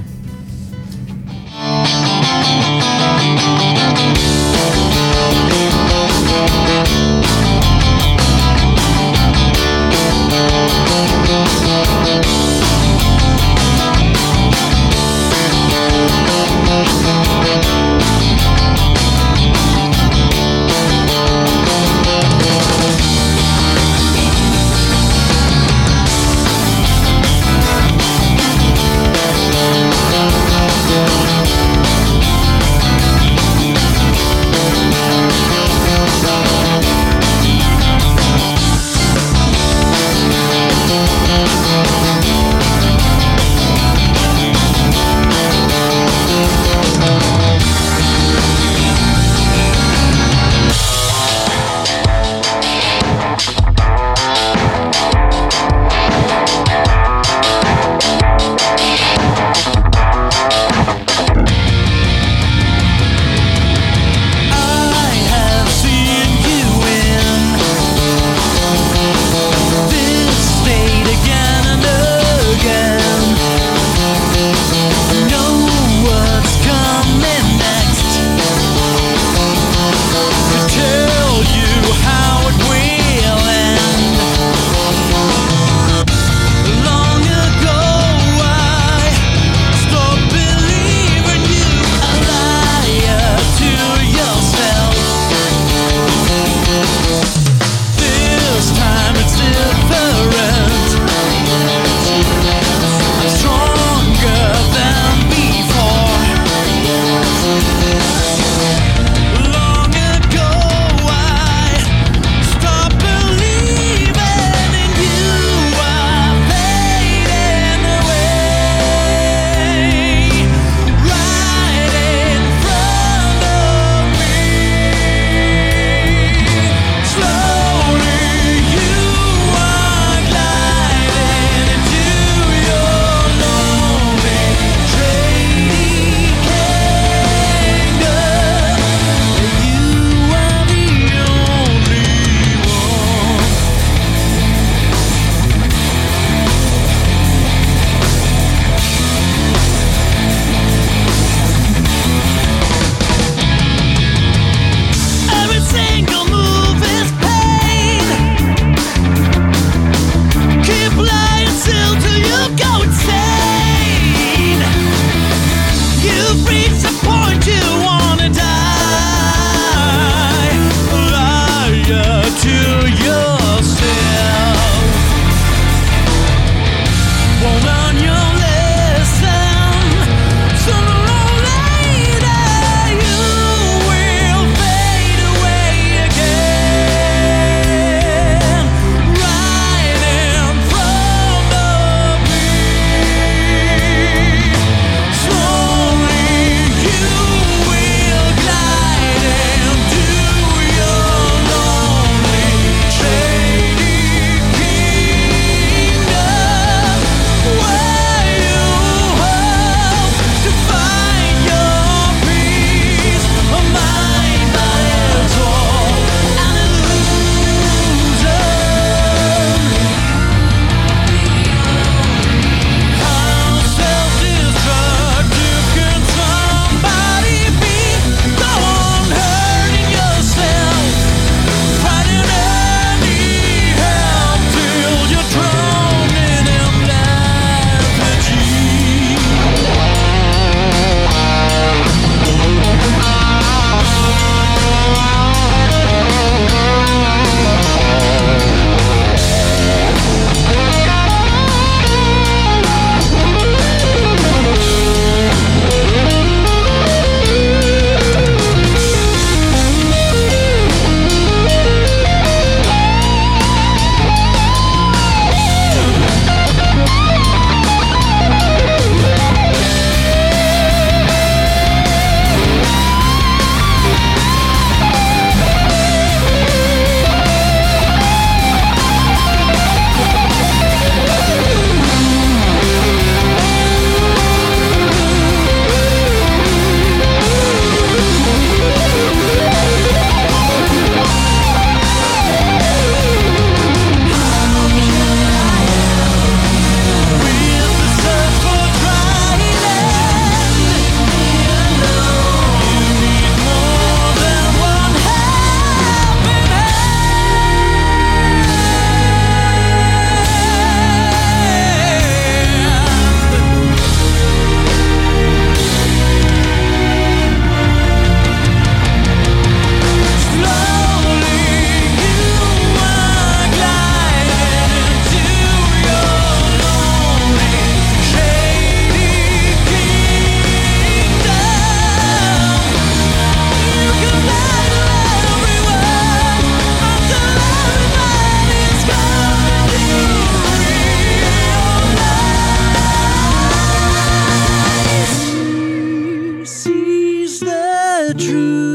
sees 346.45 347.39
the 347.39 348.13
truth. 348.17 348.74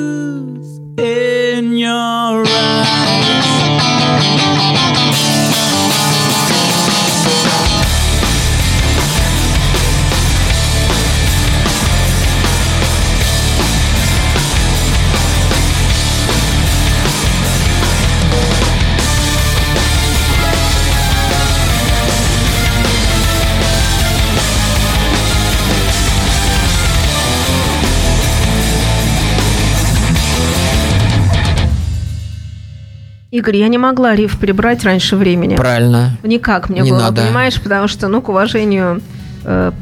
Игорь, 33.41 33.57
я 33.57 33.68
не 33.68 33.78
могла 33.78 34.14
риф 34.14 34.38
прибрать 34.38 34.84
раньше 34.84 35.16
времени. 35.16 35.57
Правильно. 35.57 36.16
Никак 36.22 36.68
мне 36.68 36.82
Не 36.82 36.91
было, 36.91 37.01
надо. 37.01 37.22
понимаешь, 37.22 37.61
потому 37.61 37.88
что, 37.88 38.09
ну, 38.09 38.20
к 38.22 38.28
уважению 38.28 39.01
э, 39.45 39.72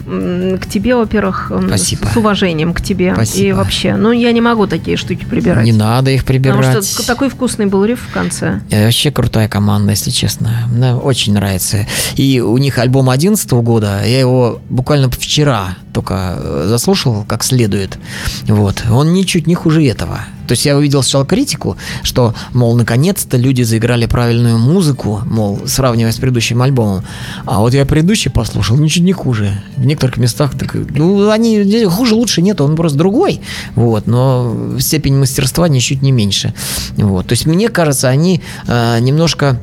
к 0.61 0.67
тебе, 0.69 0.95
во-первых, 0.95 1.51
Спасибо. 1.67 2.07
с 2.07 2.17
уважением 2.17 2.73
к 2.73 2.81
тебе. 2.81 3.09
И 3.09 3.15
Спасибо. 3.15 3.57
вообще, 3.57 3.97
ну, 3.97 4.13
я 4.13 4.31
не 4.31 4.41
могу 4.41 4.69
такие 4.69 4.97
штуки 4.97 5.25
прибирать. 5.25 5.65
Не 5.65 5.73
надо 5.73 6.13
их 6.13 6.25
прибирать. 6.25 6.57
Потому 6.65 6.83
что 6.83 7.05
такой 7.07 7.29
вкусный 7.29 7.67
был 7.67 7.85
риф 7.85 8.01
в 8.09 8.13
конце. 8.13 8.61
Э, 8.71 8.85
Вообще 8.85 9.11
крутая 9.11 9.49
команда, 9.49 9.91
если 9.91 10.11
честно. 10.11 10.51
Мне 10.73 10.95
очень 10.95 11.35
нравится. 11.35 11.87
И 12.15 12.41
у 12.41 12.57
них 12.59 12.79
альбом 12.79 13.11
11 13.11 13.51
года, 13.51 14.01
я 14.05 14.21
его 14.21 14.61
буквально 14.71 15.11
вчера 15.11 15.71
только 15.93 16.37
э, 16.39 16.65
заслушал 16.69 17.25
как 17.27 17.43
следует. 17.43 17.99
Вот. 18.47 18.85
Он 18.91 19.13
ничуть 19.13 19.49
не 19.49 19.57
хуже 19.57 19.85
этого. 19.85 20.21
То 20.49 20.53
есть 20.53 20.65
я 20.65 20.77
увидел 20.77 21.03
сначала 21.03 21.27
критику, 21.27 21.77
что, 22.03 22.35
мол, 22.55 22.75
наконец-то 22.75 23.37
люди 23.37 23.63
заиграли 23.63 24.07
правильную 24.07 24.59
музыку, 24.59 25.21
мол, 25.27 25.61
сравнивая 25.67 26.11
с 26.11 26.17
предыдущим 26.17 26.63
альбомом. 26.63 27.05
А 27.45 27.61
вот 27.61 27.75
я 27.75 27.85
предыдущий 27.85 28.31
послушал, 28.31 28.79
ничуть 28.79 29.03
не 29.03 29.13
хуже. 29.13 29.63
В 29.77 29.85
некоторых 29.85 30.17
местах 30.17 30.59
так, 30.59 30.75
ну, 30.75 31.29
они 31.31 31.85
хуже, 31.85 32.15
лучше 32.15 32.41
нет, 32.41 32.63
он 32.63 32.77
просто 32.77 32.97
другой. 32.97 33.43
Вот, 33.75 34.07
но 34.07 34.79
степень 34.79 35.17
мастерства 35.17 35.69
ничуть 35.69 36.01
не 36.01 36.13
меньше. 36.13 36.55
Вот. 36.97 37.27
То 37.27 37.35
есть 37.35 37.45
мне 37.45 37.69
кажется, 37.69 38.09
они 38.09 38.41
э, 38.67 38.99
немножко 39.01 39.61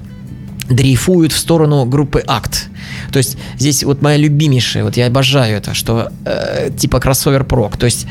дрейфуют 0.69 1.31
в 1.31 1.37
сторону 1.37 1.85
группы 1.85 2.23
Акт. 2.25 2.69
То 3.11 3.17
есть 3.17 3.37
здесь 3.57 3.83
вот 3.83 4.01
моя 4.01 4.17
любимейшая, 4.17 4.83
вот 4.83 4.97
я 4.97 5.07
обожаю 5.07 5.57
это, 5.57 5.73
что 5.73 6.11
э, 6.25 6.71
типа 6.75 6.99
кроссовер 6.99 7.43
прок. 7.43 7.77
То 7.77 7.85
есть 7.85 8.07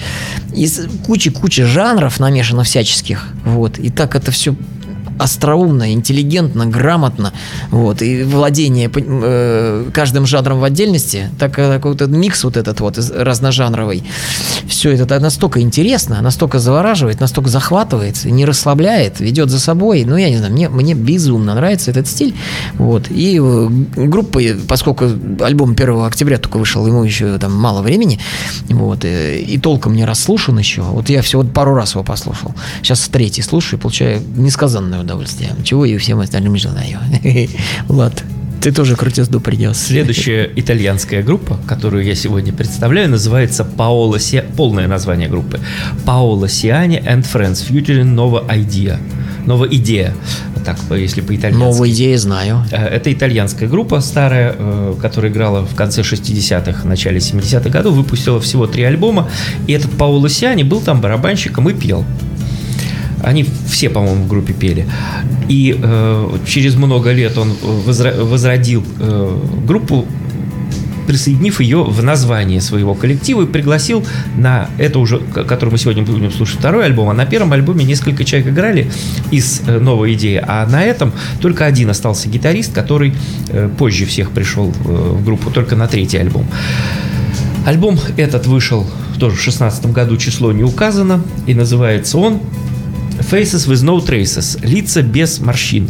из 0.55 0.81
кучи-кучи 1.07 1.65
жанров 1.65 2.21
намешано 2.21 2.65
всяческих. 2.65 3.29
Вот. 3.45 3.79
И 3.79 3.91
так 3.91 4.15
это 4.15 4.31
все 4.31 4.55
остроумно, 5.19 5.93
интеллигентно, 5.93 6.67
грамотно, 6.67 7.33
вот, 7.71 8.03
и 8.03 8.23
владение 8.25 8.91
э, 8.95 9.91
каждым 9.93 10.27
жанром 10.27 10.61
в 10.61 10.65
отдельности, 10.65 11.31
так 11.39 11.59
э, 11.59 11.73
какой-то 11.75 12.07
микс 12.07 12.45
вот 12.45 12.57
этот 12.57 12.81
вот 12.81 12.99
разножанровый, 12.99 14.05
все 14.67 14.91
это 14.91 15.21
настолько 15.21 15.61
интересно, 15.61 16.21
настолько 16.21 16.59
завораживает, 16.59 17.21
настолько 17.21 17.49
захватывает, 17.49 18.25
не 18.25 18.45
расслабляет, 18.45 19.21
ведет 19.21 19.51
за 19.51 19.61
собой, 19.61 20.05
ну, 20.05 20.17
я 20.17 20.31
не 20.31 20.39
знаю, 20.39 20.53
мне, 20.53 20.69
мне 20.69 20.95
безумно 20.95 21.55
нравится 21.55 21.91
этот 21.91 22.09
стиль, 22.09 22.35
вот, 22.75 23.11
и 23.11 23.39
э, 23.41 23.69
группа, 23.97 24.41
поскольку 24.69 25.05
альбом 25.41 25.73
1 25.73 26.03
октября 26.05 26.39
только 26.39 26.59
вышел, 26.59 26.87
ему 26.87 27.05
еще 27.05 27.39
там 27.39 27.55
мало 27.55 27.83
времени, 27.83 28.19
вот, 28.69 29.05
э, 29.05 29.41
и 29.41 29.59
толком 29.59 29.95
не 29.95 30.05
расслушан 30.05 30.59
еще, 30.59 30.83
вот 30.83 31.09
я 31.09 31.23
всего 31.23 31.45
пару 31.45 31.75
раз 31.75 31.93
его 31.93 32.03
послушал, 32.03 32.55
сейчас 32.83 33.09
третий 33.09 33.43
слушаю 33.43 33.79
и 33.79 33.83
получаю 33.83 34.23
несказанное 34.37 35.04
удовольствие, 35.05 35.51
чего 35.65 35.85
и 35.85 35.97
всем 35.99 36.21
остальным 36.21 36.57
желаю. 36.57 36.99
Влад, 37.89 38.25
ты 38.65 38.73
тоже 38.73 38.97
крутизду 38.97 39.41
принес. 39.41 39.79
Следующая 39.79 40.51
итальянская 40.57 41.23
группа, 41.23 41.59
которую 41.67 42.03
я 42.03 42.15
сегодня 42.15 42.51
представляю, 42.51 43.11
называется 43.11 43.67
Paolo 43.77 44.19
Си... 44.19 44.43
Полное 44.57 44.89
название 44.89 45.29
группы. 45.29 45.61
Paolo 46.07 46.45
Siani 46.45 47.05
and 47.05 47.27
Friends 47.31 47.63
Featuring 47.69 48.15
Nova 48.15 48.49
Idea. 48.49 48.99
Нова 49.45 49.67
идея. 49.67 50.15
Так, 50.65 50.79
если 50.91 51.21
по-итальянски. 51.21 51.63
Новую 51.63 51.91
идею 51.91 52.19
знаю. 52.19 52.65
Э, 52.71 52.87
Это 52.87 53.13
итальянская 53.13 53.69
группа 53.69 54.01
старая, 54.01 54.57
э, 54.59 54.95
которая 55.01 55.31
играла 55.31 55.67
в 55.67 55.75
конце 55.75 56.01
60-х, 56.01 56.89
начале 56.89 57.19
70-х 57.19 57.69
годов, 57.69 57.95
выпустила 57.95 58.41
всего 58.41 58.67
три 58.67 58.85
альбома, 58.85 59.29
и 59.67 59.75
этот 59.75 59.91
Пауло 59.91 60.31
Сиани 60.31 60.63
был 60.63 60.81
там 60.81 61.03
барабанщиком 61.03 61.69
и 61.69 61.75
пел. 61.75 62.05
Они 63.25 63.47
все, 63.67 63.89
по-моему, 63.91 64.25
в 64.25 64.29
группе 64.29 64.53
пели. 64.53 64.87
И 65.49 65.79
э, 65.81 66.37
через 66.47 66.77
много 66.77 67.13
лет 67.13 67.37
он 67.39 67.53
возра- 67.87 68.23
возродил 68.23 68.85
э, 69.01 69.39
группу, 69.67 70.07
присоединив 71.07 71.61
ее 71.61 71.85
в 71.85 72.03
название 72.03 72.61
своего 72.61 72.95
коллектива 72.95 73.43
и 73.43 73.47
пригласил 73.47 74.05
на 74.37 74.69
это 74.79 74.99
уже, 74.99 75.19
который 75.19 75.71
мы 75.71 75.79
сегодня 75.79 76.03
будем 76.03 76.33
слушать 76.33 76.59
второй 76.59 76.87
альбом, 76.87 77.09
а 77.11 77.15
на 77.15 77.27
первом 77.27 77.53
альбоме 77.53 77.85
несколько 77.85 78.25
человек 78.25 78.49
играли 78.49 78.91
из 79.31 79.63
э, 79.67 79.79
новой 79.79 80.15
идеи, 80.15 80.43
а 80.47 80.67
на 80.67 80.83
этом 80.83 81.13
только 81.41 81.67
один 81.67 81.91
остался 81.91 82.29
гитарист, 82.29 82.73
который 82.73 83.15
э, 83.49 83.69
позже 83.77 84.07
всех 84.07 84.31
пришел 84.31 84.71
э, 84.71 84.89
в 84.89 85.25
группу, 85.25 85.51
только 85.51 85.77
на 85.77 85.89
третий 85.89 86.19
альбом. 86.19 86.47
Альбом 87.67 87.99
этот 88.17 88.47
вышел 88.47 88.87
тоже 89.19 89.37
в 89.37 89.41
16 89.41 89.87
году, 89.87 90.17
число 90.17 90.53
не 90.53 90.65
указано, 90.65 91.23
и 91.47 91.55
называется 91.55 92.19
он 92.19 92.41
Faces 93.21 93.67
with 93.69 93.83
no 93.83 94.05
traces, 94.05 94.59
лица 94.67 95.03
без 95.03 95.39
морщин. 95.39 95.89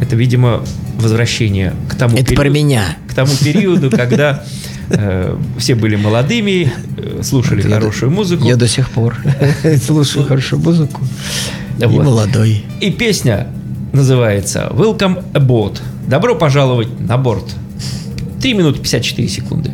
Это, 0.00 0.16
видимо, 0.16 0.62
возвращение 0.98 1.74
к 1.88 1.94
тому 1.94 2.16
Это 2.16 2.34
про 2.34 2.44
периоду- 2.44 2.52
меня. 2.54 2.96
к 3.08 3.14
тому 3.14 3.32
периоду, 3.36 3.90
когда 3.90 4.44
э, 4.90 5.36
все 5.58 5.74
были 5.74 5.96
молодыми, 5.96 6.72
э, 6.96 7.20
слушали 7.22 7.62
Я 7.68 7.74
хорошую 7.74 8.10
музыку. 8.10 8.44
Я 8.46 8.56
до 8.56 8.66
сих 8.68 8.88
пор 8.90 9.16
слушаю 9.86 10.24
хорошую 10.24 10.62
музыку. 10.62 11.00
И 11.80 11.84
Вот. 11.84 12.04
молодой. 12.04 12.64
И 12.80 12.90
песня 12.90 13.48
называется 13.92 14.68
Welcome 14.72 15.22
Aboard. 15.32 15.78
Добро 16.08 16.34
пожаловать 16.34 16.88
на 17.00 17.18
борт. 17.18 17.44
3 18.40 18.54
минуты 18.54 18.78
54 18.80 19.28
секунды. 19.28 19.72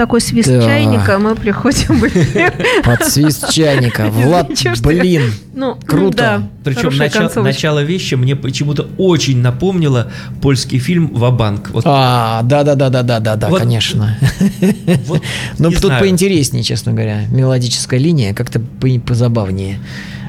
Такой 0.00 0.22
свист 0.22 0.48
Да. 0.48 0.62
чайника 0.62 1.18
мы 1.18 1.34
приходим 1.34 2.00
в 2.00 2.06
эфир. 2.06 2.54
Под 2.84 3.04
свист 3.06 3.50
чайника. 3.52 4.06
Влад, 4.10 4.48
блин. 4.82 5.30
Ну, 5.52 5.76
Круто. 5.86 6.48
Причем 6.74 6.96
начало, 6.96 7.42
начало 7.42 7.82
вещи 7.82 8.14
мне 8.14 8.36
почему-то 8.36 8.88
очень 8.98 9.38
напомнило 9.38 10.10
польский 10.42 10.78
фильм 10.78 11.08
«Вабанк». 11.14 11.70
Вот, 11.70 11.84
А, 11.86 12.42
да-да-да-да-да-да, 12.42 13.48
Вот- 13.48 13.60
конечно. 13.60 14.16
вот 15.06 15.22
Ну, 15.58 15.70
тут 15.70 15.86
знаю. 15.86 16.00
поинтереснее, 16.00 16.62
честно 16.62 16.92
говоря. 16.92 17.24
Мелодическая 17.30 17.98
линия 18.00 18.34
как-то 18.34 18.60
по- 18.60 19.00
позабавнее. 19.00 19.78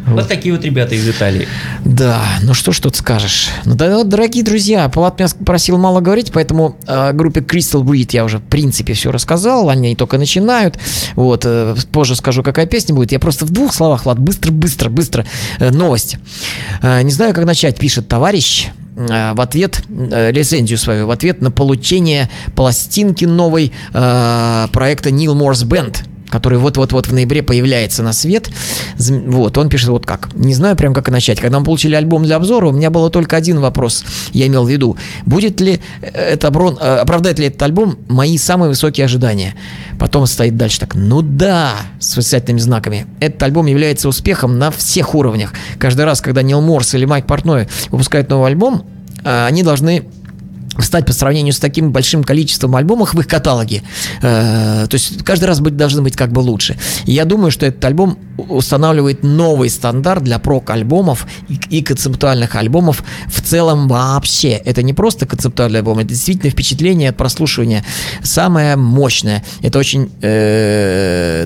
Вот 0.07 0.27
такие 0.27 0.53
вот 0.55 0.65
ребята 0.65 0.95
из 0.95 1.07
Италии. 1.07 1.47
Да, 1.85 2.23
ну 2.41 2.55
что 2.55 2.71
ж 2.71 2.79
тут 2.79 2.95
скажешь. 2.95 3.49
Ну 3.65 3.75
да, 3.75 3.97
вот, 3.97 4.09
дорогие 4.09 4.43
друзья, 4.43 4.89
Палат 4.89 5.19
меня 5.19 5.29
просил 5.45 5.77
мало 5.77 6.01
говорить, 6.01 6.31
поэтому 6.33 6.75
о 6.87 7.13
группе 7.13 7.41
Crystal 7.41 7.83
Breed 7.83 8.09
я 8.13 8.25
уже 8.25 8.39
в 8.39 8.41
принципе 8.43 8.93
все 8.93 9.11
рассказал, 9.11 9.69
они 9.69 9.95
только 9.95 10.17
начинают. 10.17 10.79
Вот, 11.15 11.43
э, 11.45 11.75
позже 11.91 12.15
скажу, 12.15 12.41
какая 12.41 12.65
песня 12.65 12.95
будет. 12.95 13.11
Я 13.11 13.19
просто 13.19 13.45
в 13.45 13.51
двух 13.51 13.75
словах, 13.75 14.05
Влад, 14.05 14.17
быстро, 14.17 14.51
быстро, 14.51 14.89
быстро. 14.89 15.25
Э, 15.59 15.69
новость. 15.69 16.17
Э, 16.81 17.01
не 17.01 17.11
знаю, 17.11 17.33
как 17.33 17.45
начать, 17.45 17.77
пишет 17.77 18.07
товарищ 18.07 18.67
э, 18.95 19.33
в 19.33 19.41
ответ, 19.41 19.83
э, 19.89 20.31
рецензию 20.31 20.77
свою, 20.77 21.07
в 21.07 21.11
ответ 21.11 21.41
на 21.41 21.51
получение 21.51 22.29
пластинки 22.55 23.25
новой 23.25 23.71
э, 23.93 24.67
проекта 24.71 25.09
Neil 25.09 25.35
Morse 25.35 25.65
Band 25.65 25.97
который 26.31 26.57
вот-вот-вот 26.57 27.07
в 27.07 27.13
ноябре 27.13 27.43
появляется 27.43 28.01
на 28.01 28.13
свет. 28.13 28.49
Вот, 28.97 29.57
он 29.57 29.69
пишет 29.69 29.89
вот 29.89 30.05
как. 30.05 30.33
Не 30.33 30.53
знаю 30.53 30.75
прям 30.75 30.93
как 30.93 31.09
и 31.09 31.11
начать. 31.11 31.39
Когда 31.39 31.59
мы 31.59 31.65
получили 31.65 31.93
альбом 31.93 32.23
для 32.23 32.37
обзора, 32.37 32.67
у 32.67 32.71
меня 32.71 32.89
было 32.89 33.09
только 33.09 33.35
один 33.35 33.59
вопрос. 33.59 34.03
Я 34.31 34.47
имел 34.47 34.65
в 34.65 34.69
виду, 34.69 34.97
будет 35.25 35.59
ли 35.59 35.81
это 36.01 36.47
оброн- 36.47 36.77
э, 36.81 36.97
оправдает 36.97 37.37
ли 37.37 37.47
этот 37.47 37.61
альбом 37.61 37.97
мои 38.07 38.37
самые 38.37 38.69
высокие 38.69 39.05
ожидания? 39.05 39.55
Потом 39.99 40.25
стоит 40.25 40.57
дальше 40.57 40.79
так. 40.79 40.95
Ну 40.95 41.21
да, 41.21 41.73
с 41.99 42.15
восклицательными 42.15 42.59
знаками. 42.59 43.05
Этот 43.19 43.43
альбом 43.43 43.65
является 43.65 44.07
успехом 44.07 44.57
на 44.57 44.71
всех 44.71 45.13
уровнях. 45.13 45.53
Каждый 45.77 46.05
раз, 46.05 46.21
когда 46.21 46.41
Нил 46.41 46.61
Морс 46.61 46.93
или 46.93 47.05
Майк 47.05 47.25
Портной 47.25 47.67
выпускают 47.89 48.29
новый 48.29 48.47
альбом, 48.47 48.85
э, 49.23 49.45
они 49.45 49.63
должны 49.63 50.05
встать 50.77 51.05
по 51.05 51.13
сравнению 51.13 51.53
с 51.53 51.59
таким 51.59 51.91
большим 51.91 52.23
количеством 52.23 52.75
альбомов 52.75 53.13
в 53.13 53.19
их 53.19 53.27
каталоге. 53.27 53.83
Э, 54.21 54.87
то 54.89 54.93
есть 54.93 55.23
каждый 55.23 55.45
раз 55.45 55.59
быть, 55.59 55.75
должны 55.75 56.01
быть 56.01 56.15
как 56.15 56.31
бы 56.31 56.39
лучше. 56.39 56.77
Я 57.05 57.25
думаю, 57.25 57.51
что 57.51 57.65
этот 57.65 57.83
альбом 57.85 58.17
устанавливает 58.37 59.23
новый 59.23 59.69
стандарт 59.69 60.23
для 60.23 60.39
прок-альбомов 60.39 61.27
и 61.69 61.81
концептуальных 61.81 62.55
альбомов 62.55 63.03
в 63.27 63.41
целом 63.41 63.87
вообще. 63.87 64.51
Это 64.51 64.83
не 64.83 64.93
просто 64.93 65.25
концептуальный 65.25 65.79
альбом, 65.79 65.99
это 65.99 66.09
действительно 66.09 66.51
впечатление 66.51 67.09
от 67.09 67.17
прослушивания 67.17 67.83
самое 68.23 68.75
мощное. 68.75 69.43
Это 69.61 69.79
очень 69.79 70.11
э, 70.21 71.45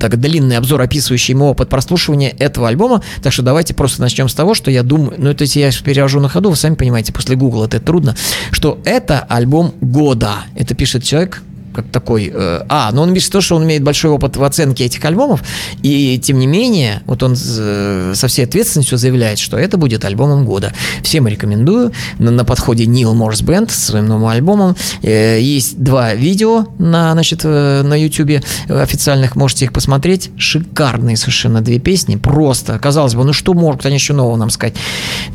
так 0.00 0.18
длинный 0.18 0.56
обзор, 0.56 0.80
описывающий 0.80 1.34
мой 1.34 1.50
опыт 1.50 1.68
прослушивания 1.68 2.34
этого 2.38 2.68
альбома. 2.68 3.02
Так 3.22 3.32
что 3.32 3.42
давайте 3.42 3.74
просто 3.74 4.00
начнем 4.00 4.28
с 4.28 4.34
того, 4.34 4.54
что 4.54 4.70
я 4.70 4.82
думаю, 4.82 5.14
ну 5.18 5.30
это 5.30 5.44
я 5.44 5.70
перевожу 5.84 6.20
на 6.20 6.28
ходу, 6.28 6.50
вы 6.50 6.56
сами 6.56 6.74
понимаете, 6.74 7.12
после 7.12 7.36
Google 7.36 7.64
это 7.64 7.78
трудно, 7.78 8.16
что 8.50 8.80
это 8.84 9.20
альбом 9.20 9.74
года. 9.80 10.44
Это 10.56 10.74
пишет 10.74 11.04
человек, 11.04 11.42
как 11.72 11.86
такой... 11.88 12.30
э, 12.32 12.62
а, 12.68 12.90
но 12.92 13.02
он 13.02 13.14
пишет 13.14 13.32
то, 13.32 13.40
что 13.40 13.56
он 13.56 13.64
имеет 13.64 13.82
большой 13.82 14.10
опыт 14.10 14.36
в 14.36 14.44
оценке 14.44 14.84
этих 14.84 15.04
альбомов, 15.04 15.42
и 15.82 16.18
тем 16.22 16.38
не 16.38 16.46
менее, 16.46 17.02
вот 17.06 17.22
он 17.22 17.34
э, 17.34 18.12
со 18.14 18.28
всей 18.28 18.44
ответственностью 18.44 18.98
заявляет, 18.98 19.38
что 19.38 19.56
это 19.58 19.76
будет 19.76 20.04
альбомом 20.04 20.44
года. 20.44 20.72
Всем 21.02 21.26
рекомендую. 21.26 21.92
На, 22.18 22.30
на 22.30 22.44
подходе 22.44 22.84
Neil 22.84 23.14
Morse 23.14 23.44
Band 23.44 23.70
со 23.70 23.80
своим 23.80 24.06
новым 24.06 24.26
альбомом. 24.26 24.76
Э, 25.02 25.40
есть 25.40 25.82
два 25.82 26.14
видео 26.14 26.66
на, 26.78 27.12
значит, 27.12 27.40
э, 27.44 27.82
на 27.82 27.94
YouTube 27.94 28.44
официальных, 28.68 29.36
можете 29.36 29.64
их 29.66 29.72
посмотреть. 29.72 30.30
Шикарные 30.36 31.16
совершенно 31.16 31.60
две 31.60 31.78
песни. 31.78 32.16
Просто, 32.16 32.78
казалось 32.78 33.14
бы, 33.14 33.24
ну 33.24 33.32
что 33.32 33.54
могут 33.54 33.86
они 33.86 33.96
еще 33.96 34.12
нового 34.12 34.36
нам 34.36 34.50
сказать? 34.50 34.74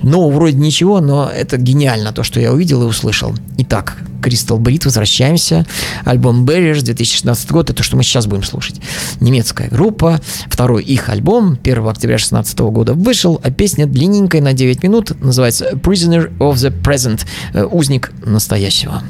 Ну, 0.04 0.30
вроде 0.30 0.58
ничего, 0.58 1.00
но 1.00 1.30
это 1.30 1.58
гениально, 1.58 2.12
то, 2.14 2.24
что 2.24 2.40
я 2.40 2.52
увидел 2.52 2.84
и 2.84 2.86
услышал. 2.86 3.34
Итак, 3.58 3.98
Crystal 4.26 4.58
Breed, 4.58 4.82
возвращаемся. 4.86 5.66
Альбом 6.04 6.46
Barriers, 6.46 6.82
2016 6.82 7.52
год, 7.52 7.70
это 7.70 7.84
что 7.84 7.96
мы 7.96 8.04
сейчас 8.04 8.26
будем 8.26 8.44
слушать. 8.44 8.82
Немецкая 9.20 9.70
группа, 9.70 10.20
второй 10.50 10.84
их 10.84 11.10
альбом, 11.10 11.60
1 11.64 11.88
октября 11.88 12.16
2016 12.16 12.60
года 12.60 12.94
вышел, 12.94 13.40
а 13.44 13.52
песня 13.52 13.86
длинненькая 13.86 14.42
на 14.42 14.54
9 14.54 14.84
минут, 14.84 15.22
называется 15.22 15.72
Prisoner 15.74 16.36
of 16.40 16.54
the 16.56 16.74
Present, 16.82 17.26
э, 17.54 17.64
узник 17.64 18.12
настоящего. 18.26 19.04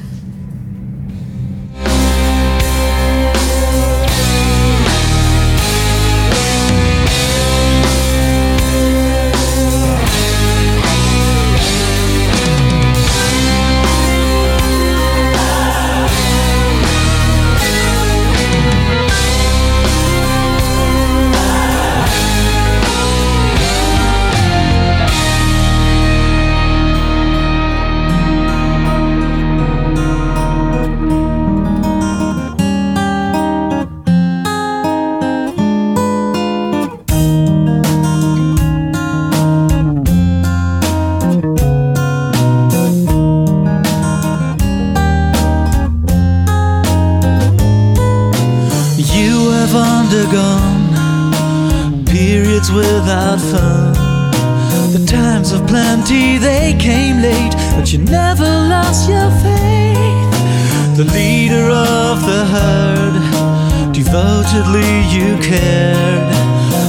Cared. 65.45 66.25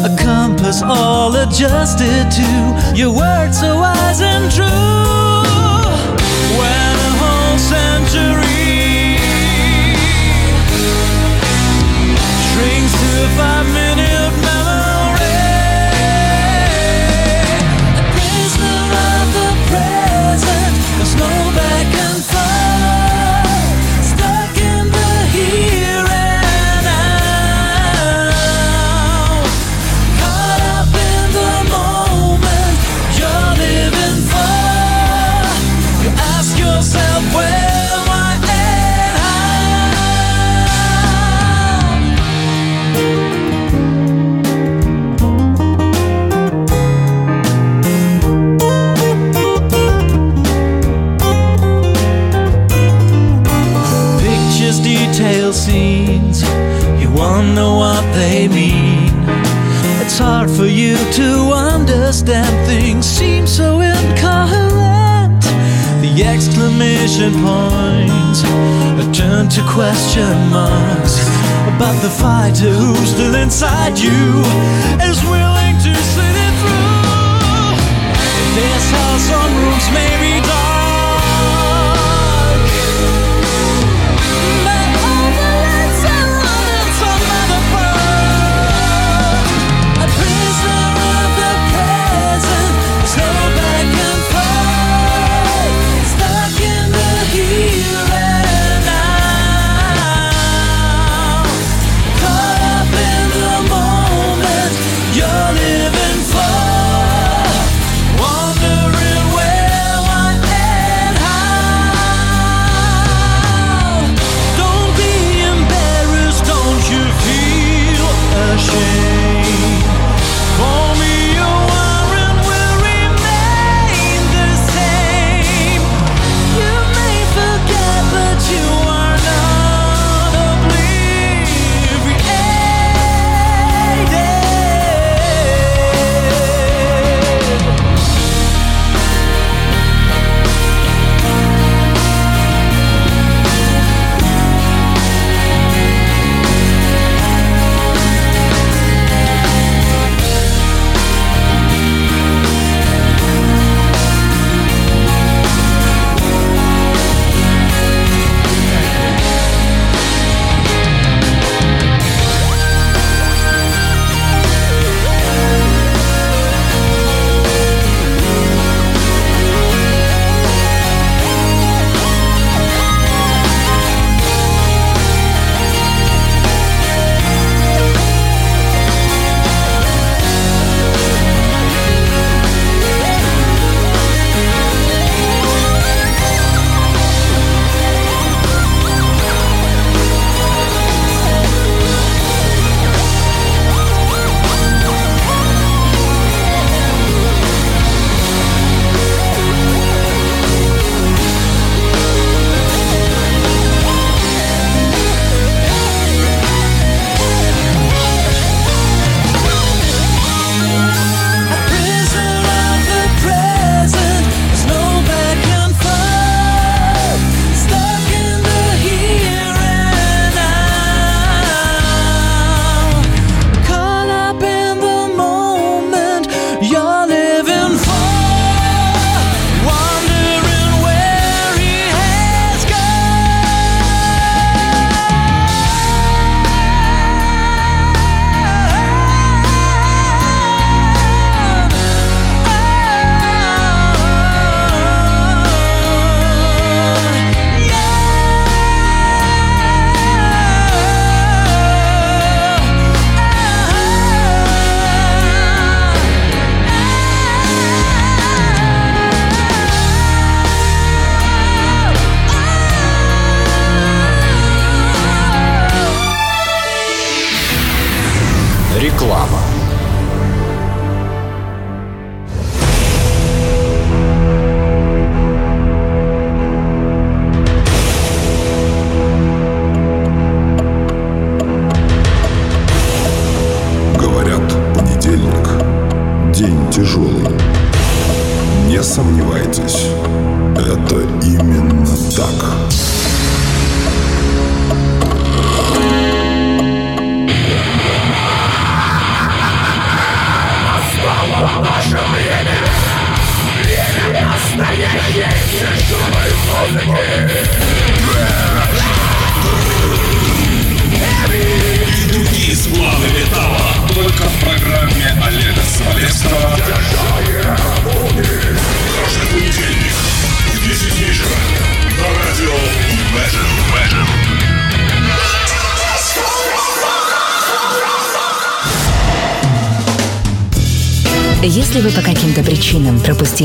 A 0.09 0.17
compass 0.17 0.81
all 0.83 1.37
adjusted 1.37 2.31
to 2.39 2.49
your 2.97 3.13
words 3.13 3.61
so 3.61 3.76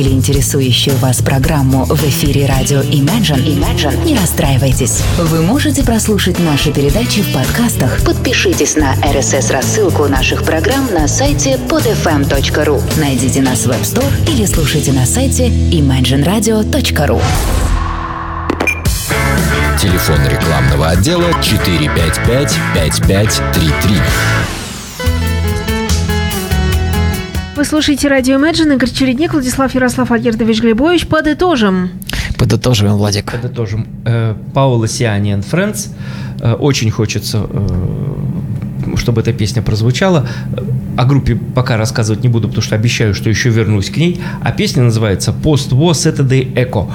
пропустили 0.01 0.09
интересующую 0.09 0.95
вас 0.97 1.21
программу 1.21 1.85
в 1.85 2.03
эфире 2.03 2.45
радио 2.45 2.79
Imagine, 2.79 3.45
Imagine, 3.45 4.05
не 4.05 4.17
расстраивайтесь. 4.17 5.01
Вы 5.17 5.41
можете 5.41 5.83
прослушать 5.83 6.39
наши 6.39 6.71
передачи 6.71 7.21
в 7.21 7.33
подкастах. 7.33 8.03
Подпишитесь 8.03 8.75
на 8.75 8.95
RSS-рассылку 8.95 10.07
наших 10.07 10.43
программ 10.43 10.91
на 10.93 11.07
сайте 11.07 11.59
podfm.ru. 11.69 12.99
Найдите 12.99 13.41
нас 13.41 13.65
в 13.65 13.69
App 13.69 13.81
Store 13.81 14.29
или 14.31 14.45
слушайте 14.45 14.91
на 14.91 15.05
сайте 15.05 15.47
imagineradio.ru. 15.47 17.21
Телефон 19.79 20.19
рекламного 20.27 20.89
отдела 20.89 21.31
455 21.41 22.59
5533. 22.73 23.95
Вы 27.61 27.65
слушаете 27.65 28.07
радио 28.07 28.39
Imagine, 28.39 28.73
Игорь 28.73 28.89
Чередник, 28.89 29.33
Владислав 29.33 29.71
Ярослав 29.75 30.11
Альгердович 30.11 30.61
Глебович. 30.61 31.05
Подытожим. 31.05 31.91
Подытоживаем, 32.39 32.97
Владик. 32.97 33.31
Подытожим. 33.33 33.85
Э, 34.03 34.33
Паула 34.55 34.87
Сиани 34.87 35.31
and 35.35 35.45
Friends. 35.47 35.89
Э, 36.39 36.53
Очень 36.53 36.89
хочется, 36.89 37.45
э, 37.47 38.95
чтобы 38.95 39.21
эта 39.21 39.31
песня 39.31 39.61
прозвучала. 39.61 40.27
О 40.97 41.05
группе 41.05 41.35
пока 41.35 41.77
рассказывать 41.77 42.23
не 42.23 42.29
буду, 42.29 42.47
потому 42.47 42.63
что 42.63 42.73
обещаю, 42.73 43.13
что 43.13 43.29
еще 43.29 43.49
вернусь 43.49 43.91
к 43.91 43.97
ней. 43.97 44.19
А 44.41 44.51
песня 44.51 44.81
называется 44.81 45.31
«Post-War 45.31 45.91
Saturday 45.91 46.51
Echo». 46.55 46.89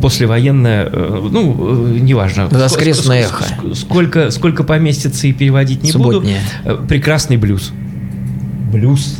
Послевоенная, 0.00 0.88
э, 0.92 1.28
ну, 1.32 1.88
неважно. 1.88 2.46
Воскресное 2.52 3.24
Ск- 3.24 3.26
ск- 3.26 3.42
эхо. 3.42 3.44
ск- 3.64 3.74
Сколько, 3.74 4.30
сколько 4.30 4.62
поместится 4.62 5.26
и 5.26 5.32
переводить 5.32 5.82
не 5.82 5.90
Субботнее. 5.90 6.38
буду. 6.64 6.86
Прекрасный 6.86 7.36
блюз. 7.36 7.72
Блюз. 8.72 9.16